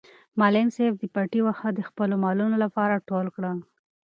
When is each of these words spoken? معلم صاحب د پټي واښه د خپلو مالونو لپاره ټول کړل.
معلم 0.39 0.67
صاحب 0.75 0.93
د 0.99 1.03
پټي 1.13 1.39
واښه 1.43 1.69
د 1.73 1.79
خپلو 1.89 2.13
مالونو 2.23 2.55
لپاره 2.63 3.03
ټول 3.09 3.25
کړل. 3.35 3.57